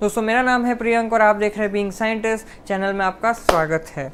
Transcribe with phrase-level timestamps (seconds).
[0.00, 3.32] दोस्तों, मेरा नाम है प्रियंक और आप देख रहे हैं बीइंग साइंटिस्ट चैनल में आपका
[3.32, 4.06] स्वागत है।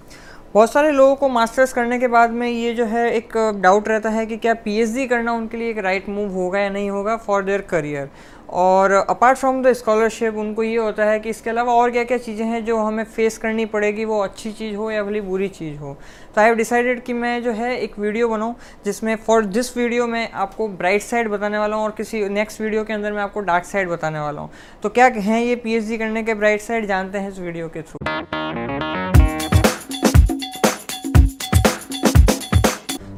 [0.55, 4.11] बहुत सारे लोगों को मास्टर्स करने के बाद में ये जो है एक डाउट रहता
[4.11, 7.43] है कि क्या पीएचडी करना उनके लिए एक राइट मूव होगा या नहीं होगा फॉर
[7.45, 8.09] देयर करियर
[8.49, 12.19] और अपार्ट फ्रॉम द स्कॉलरशिप उनको ये होता है कि इसके अलावा और क्या क्या
[12.19, 15.79] चीज़ें हैं जो हमें फेस करनी पड़ेगी, वो अच्छी चीज़ हो या भली बुरी चीज़
[15.79, 15.97] हो।
[16.35, 18.55] तो आई हैव डिसाइडेड कि मैं जो है एक वीडियो बनाऊँ,
[18.85, 22.85] जिसमें फॉर दिस वीडियो मैं आपको ब्राइट साइड बताने वाला हूँ और किसी नेक्स्ट वीडियो
[22.85, 24.51] के अंदर मैं आपको डार्क साइड बताने वाला हूँ।
[24.83, 28.05] तो क्या हैं ये पी करने के ब्राइट साइड जानते हैं इस वीडियो के थ्रू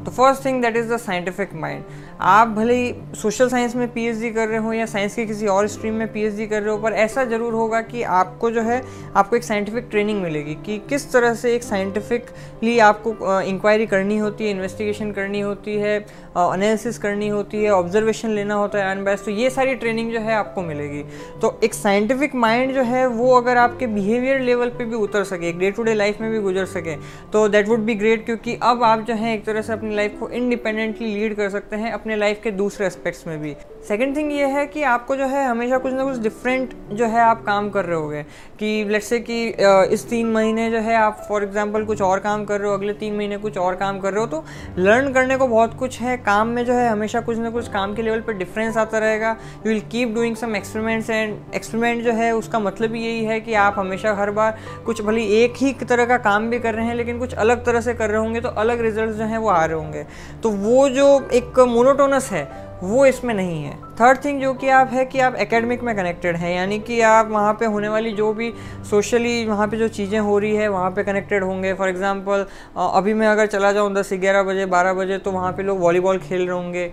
[0.04, 1.84] तो first thing that is the scientific mind
[2.20, 5.66] आप भले ही सोशल साइंस में पीएचडी कर रहे हो या साइंस के किसी और
[5.68, 8.82] स्ट्रीम में पीएचडी कर रहे हो, पर ऐसा ज़रूर होगा कि आपको जो है,
[9.16, 14.44] आपको एक साइंटिफिक ट्रेनिंग मिलेगी कि किस तरह से एक साइंटिफिकली आपको इंक्वायरी करनी होती
[14.44, 19.30] है इन्वेस्टिगेशन करनी होती है एनालिसिस करनी होती है ऑब्जर्वेशन लेना होता है अनबैस तो
[19.30, 21.02] ये सारी ट्रेनिंग जो है आपको मिलेगी।
[21.42, 25.48] तो एक साइंटिफिक माइंड जो है, वो अगर आपके बिहेवियर लेवल पर भी उतर सके,
[25.48, 26.96] एक डे टू डे लाइफ में भी गुजर सके
[27.32, 30.16] तो दैट वुड बी ग्रेट क्योंकि अब आप जो है एक तरह से अपनी लाइफ
[30.20, 33.54] को इंडिपेंडेंटली लीड कर सकते हैं, अपने लाइफ के दूसरे एस्पेक्ट्स में भी।
[33.88, 37.20] सेकेंड थिंग ये है कि आपको जो है हमेशा कुछ ना कुछ डिफरेंट जो है
[37.20, 38.22] आप काम कर रहे होगे।
[38.58, 39.46] कि लेट्स से कि
[39.94, 42.92] इस तीन महीने जो है आप फॉर एग्जांपल कुछ और काम कर रहे हो, अगले
[42.92, 44.44] तीन महीने कुछ और काम कर रहे हो तो
[44.78, 47.94] लर्न करने को बहुत कुछ है। काम में जो है हमेशा कुछ ना कुछ काम
[47.94, 49.30] के लेवल पर डिफरेंस आता रहेगा।
[49.66, 53.54] You will keep doing some experiments and experiment जो है उसका मतलब यही है कि
[53.56, 56.94] आप हमेशा हर बार कुछ भले एक ही तरह का काम भी कर रहे हैं,
[56.94, 59.64] लेकिन कुछ अलग तरह से कर रहे होंगे तो अलग रिज़ल्ट जो हैं वो आ
[59.64, 60.04] रहे होंगे।
[60.42, 61.58] तो वो जो एक
[61.98, 65.82] मोनोटोनस है। वो इसमें नहीं है। थर्ड थिंग जो कि आप है कि आप एकेडमिक
[65.82, 68.52] में कनेक्टेड हैं, यानी कि आप वहाँ पे होने वाली जो भी
[68.90, 72.46] सोशली वहाँ पे जो चीज़ें हो रही है, वहाँ पे कनेक्टेड होंगे। फॉर एग्जांपल
[72.76, 76.18] अभी मैं अगर चला जाऊँ दस ग्यारह बजे, बारह बजे तो वहाँ पे लोग वॉलीबॉल
[76.18, 76.84] खेल रहे होंगे।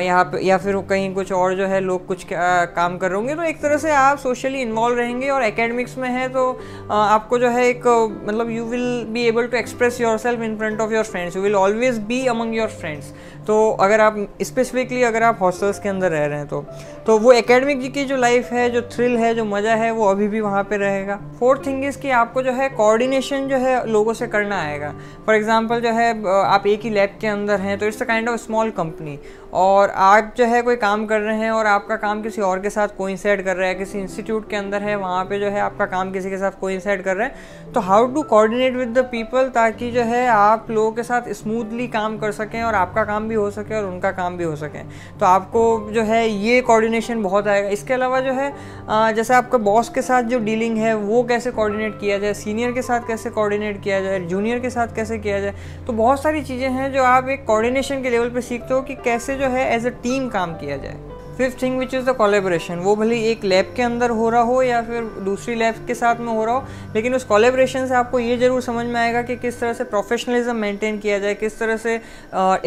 [0.00, 3.34] यहाँ पे, या फिर कहीं कुछ और जो है लोग कुछ काम कर रहे होंगे।
[3.34, 6.50] तो एक तरह से आप सोशली इन्वॉल्व रहेंगे और एकेडमिक्स में है तो
[6.90, 7.86] आपको जो है एक
[8.26, 11.54] मतलब you will be able to express yourself in front of your friends you will
[11.56, 13.12] always be among your friends
[13.46, 16.64] तो अगर आप स्पेसिफिकली अगर आप हॉस्टल्स के अंदर रह रहे हैं तो
[17.06, 20.28] तो वो एकेडमिक की जो लाइफ है, जो थ्रिल है, जो मज़ा है, वो अभी
[20.28, 24.12] भी वहाँ पे रहेगा। फोर्थ थिंग इज़ कि आपको जो है कोऑर्डिनेशन जो है लोगों
[24.14, 24.92] से करना आएगा।
[25.26, 26.10] फॉर एग्जांपल जो है
[26.44, 29.18] आप एक ही लैब के अंदर हैं तो it's a kind of small company
[29.52, 32.70] और आप जो है कोई काम कर रहे हैं और आपका काम किसी और के
[32.70, 35.86] साथ कोइंसाइड कर रहा है, किसी इंस्टीट्यूट के अंदर है, वहाँ पे जो है आपका
[35.86, 39.48] काम किसी के साथ कोइंसाइड कर रहा है तो how to coordinate with the people
[39.50, 43.34] ताकि जो है आप लोगों के साथ स्मूथली काम कर सकें और आपका काम भी
[43.34, 44.82] हो सके और उनका काम भी हो सके।
[45.18, 49.88] तो आपको जो है ये कोऑर्डिनेशन बहुत आएगा। इसके अलावा जो है जैसे आपका बॉस
[49.88, 53.82] के साथ जो डीलिंग है, वो कैसे कोऑर्डिनेट किया जाए सीनियर के साथ कैसे कोऑर्डिनेट
[53.82, 55.54] किया जाए जूनियर के साथ कैसे किया जाए
[55.86, 58.94] तो बहुत सारी चीज़ें हैं जो आप एक कोऑर्डिनेशन के लेवल पर सीखते हो कि
[59.04, 60.98] कैसे जो है एज अ टीम काम किया जाए।
[61.36, 64.60] Fifth thing which is the collaboration वो भले एक लैब के अंदर हो रहा हो
[64.62, 66.64] या फिर दूसरी लैब के साथ में हो रहा हो,
[66.94, 70.54] लेकिन उस कोलेब्रेशन से आपको ये ज़रूर समझ में आएगा कि किस तरह से प्रोफेशनलिज्म
[70.56, 71.94] मेंटेन किया जाए, किस तरह से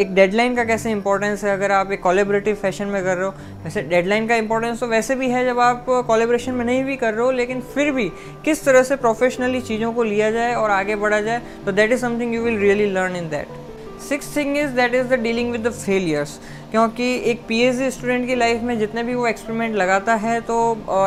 [0.00, 3.34] एक डेडलाइन का कैसे इंपॉर्टेंस है अगर आप एक कोलेबरेटिव फ़ैशन में कर रहे हो।
[3.64, 7.14] वैसे डेडलाइन का इंपॉर्टेंस तो वैसे भी है जब आप कोलेब्रेशन में नहीं भी कर
[7.14, 8.08] रहे हो, लेकिन फिर भी
[8.44, 12.00] किस तरह से प्रोफेशनली चीज़ों को लिया जाए और आगे बढ़ा जाए तो that is
[12.00, 13.64] something you will really learn in that
[14.02, 16.38] six thing is that is the dealing with the failures
[16.76, 20.56] क्योंकि एक पीएचडी स्टूडेंट की लाइफ में जितने भी वो एक्सपेरिमेंट लगाता है तो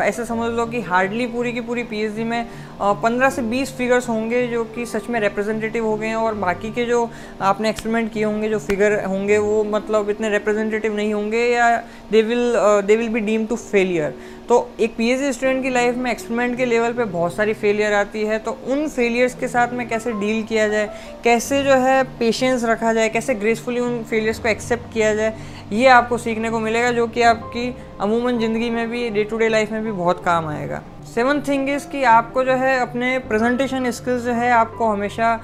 [0.04, 2.48] ऐसे समझ लो कि हार्डली पूरी की पूरी पीएचडी में
[2.82, 6.72] पंद्रह से बीस फिगर्स होंगे जो कि सच में रिप्रेजेंटेटिव हो गए हैं और बाकी
[6.72, 7.10] के जो
[7.42, 11.70] आपने एक्सपेरिमेंट किए होंगे, जो फिगर होंगे, वो मतलब इतने रिप्रेजेंटेटिव नहीं होंगे या
[12.12, 12.54] they will
[12.88, 14.14] they will be deem to failure
[14.50, 18.24] तो एक पीएचडी स्टूडेंट की लाइफ में एक्सपेरिमेंट के लेवल पे बहुत सारी फेलियर आती
[18.26, 20.88] है तो उन फेलियर्स के साथ में कैसे डील किया जाए?
[21.24, 23.10] कैसे जो है पेशेंस रखा जाए?
[23.10, 25.34] कैसे ग्रेसफुली उन फेलियर्स को एक्सेप्ट किया जाए?
[25.72, 29.50] ये आपको सीखने को मिलेगा, जो कि आपकी अमूमन ज़िंदगी में भी डे टू डे
[29.50, 33.90] लाइफ में भी बहुत काम आएगा। सेवन थिंग इज़ कि आपको जो है अपने प्रेजेंटेशन
[33.92, 35.40] स्किल्स जो है आपको हमेशा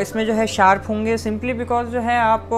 [0.00, 2.52] इसमें जो है शार्प होंगे सिंपली बिकॉज़ जो है आप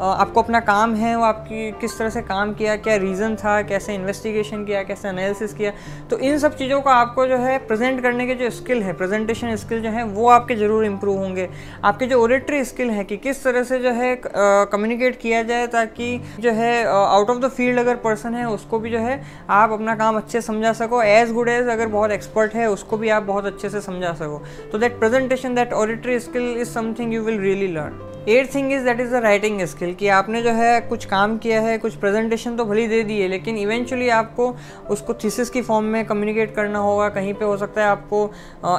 [0.00, 3.94] आपको अपना काम है, वो आपकी किस तरह से काम किया, क्या रीज़न था, कैसे
[3.94, 5.72] इन्वेस्टिगेशन किया, कैसे एनालिसिस किया।
[6.10, 9.56] तो इन सब चीज़ों को आपको जो है प्रेजेंट करने के जो स्किल है, प्रेजेंटेशन
[9.56, 11.48] स्किल जो है, वो आपके ज़रूर इम्प्रूव होंगे।
[11.84, 16.20] आपके जो ओरेटरी स्किल है कि किस तरह से जो है कम्युनिकेट किया जाए ताकि
[16.40, 19.20] जो है आउट ऑफ़ द फ़ील्ड अगर पर्सन है, उसको भी जो है
[19.50, 23.08] आप अपना काम अच्छे समझा सको। एज गुड एज अगर बहुत एक्सपर्ट है, उसको भी
[23.08, 27.22] आप बहुत अच्छे से समझा सको। तो that presentation that auditory skill is something you
[27.22, 30.80] will really learn eight thing is that is the writing skill कि आपने जो है
[30.80, 34.54] कुछ काम किया है, कुछ प्रेजेंटेशन तो भली दे दी है, लेकिन इवेंचुअली आपको
[34.90, 38.24] उसको थीसिस की फॉर्म में कम्युनिकेट करना होगा, कहीं पे हो सकता है आपको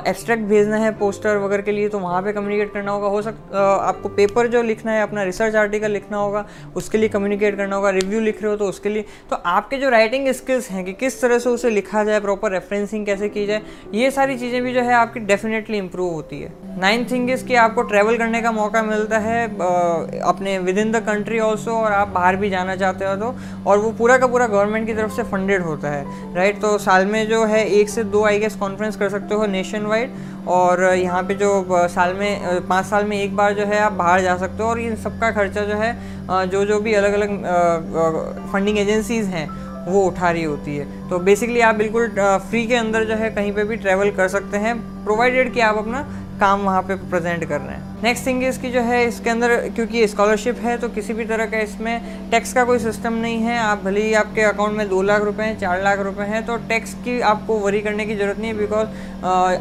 [0.07, 3.53] एब्स्ट्रैक्ट भेजना है पोस्टर वगैरह के लिए तो वहाँ पे कम्युनिकेट करना होगा। हो सक
[3.53, 7.89] आपको पेपर जो लिखना है, अपना रिसर्च आर्टिकल लिखना होगा, उसके लिए कम्युनिकेट करना होगा
[7.91, 11.21] रिव्यू लिख रहे हो तो उसके लिए। तो आपके जो राइटिंग स्किल्स हैं कि किस
[11.21, 13.61] तरह से उसे लिखा जाए प्रॉपर रेफरेंसिंग कैसे की जाए,
[13.93, 17.55] ये सारी चीज़ें भी जो है आपकी डेफिनेटली इंप्रूव होती है। नाइन थिंग इज़ कि
[17.57, 22.07] आपको ट्रैवल करने का मौका मिलता है अपने with in the country also और आप
[22.07, 23.35] बाहर भी जाना चाहते हो तो
[23.67, 27.05] और वो पूरा का पूरा गवर्नमेंट की तरफ़ से फंडेड होता है राइट तो साल
[27.05, 30.15] में जो है एक से दो आई गेस कॉन्फ्रेंस कर सकते हो नेशन वाइड
[30.49, 34.21] और यहाँ पे जो साल में पाँच साल में एक बार जो है आप बाहर
[34.21, 38.77] जा सकते हो और इन सबका खर्चा जो है जो जो भी अलग अलग फंडिंग
[38.77, 39.47] एजेंसीज़ हैं,
[39.85, 42.07] वो उठा रही होती है। तो बेसिकली आप बिल्कुल
[42.49, 44.75] फ्री के अंदर जो है कहीं पे भी ट्रैवल कर सकते हैं
[45.05, 46.01] प्रोवाइडेड कि आप अपना
[46.39, 50.07] काम वहाँ पे प्रेजेंट कर रहे हैं। नेक्स्ट थिंग इसकी जो है इसके अंदर क्योंकि
[50.07, 53.83] स्कॉलरशिप है तो किसी भी तरह का इसमें टैक्स का कोई सिस्टम नहीं है। आप
[53.83, 56.93] भले ही आपके अकाउंट में दो लाख रुपए हैं चार लाख रुपए हैं तो टैक्स
[57.03, 58.87] की आपको वरी करने की ज़रूरत नहीं है बिकॉज़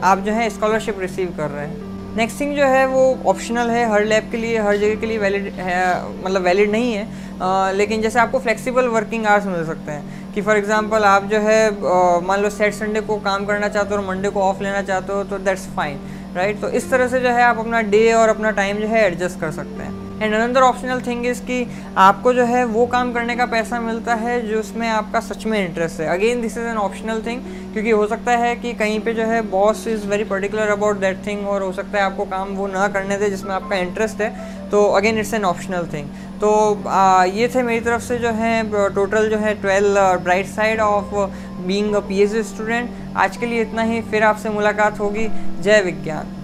[0.05, 3.85] आप जो है स्कॉलरशिप रिसीव कर रहे हैं। नेक्स्ट थिंग जो है वो ऑप्शनल है
[3.91, 5.79] हर लैब के लिए हर जगह के लिए वैलिड है
[6.25, 7.07] मतलब वैलिड नहीं है।
[7.43, 11.39] आ, लेकिन जैसे आपको फ्लेक्सिबल वर्किंग आवर्स मिल सकते हैं। कि फॉर एग्जांपल आप जो
[11.41, 11.61] है
[12.27, 15.13] मान लो सेट संडे को काम करना चाहते हो और मंडे को ऑफ़ लेना चाहते
[15.13, 15.99] हो तो दैट्स फाइन
[16.37, 19.05] राइट तो इस तरह से जो है आप अपना डे और अपना टाइम जो है
[19.07, 20.01] एडजस्ट कर सकते हैं.
[20.23, 21.67] And another optional thing is कि
[21.99, 25.59] आपको जो है वो काम करने का पैसा मिलता है जो उसमें आपका सच में
[25.59, 26.07] इंटरेस्ट है.
[26.09, 27.43] Again this is an optional thing
[27.73, 31.27] क्योंकि हो सकता है कि कहीं पे जो है boss is very particular about that
[31.27, 34.31] thing और हो सकता है आपको काम वो ना करने दे जिसमें आपका इंटरेस्ट है.
[34.71, 36.09] तो again it's an optional thing
[36.43, 36.49] तो
[36.89, 38.63] आ, ये थे मेरी तरफ़ से जो है
[38.95, 41.15] टोटल जो है twelve bright side of
[41.67, 45.29] being a PhD student आज के लिए इतना ही फिर आपसे मुलाकात होगी.
[45.63, 46.42] जय विज्ञान.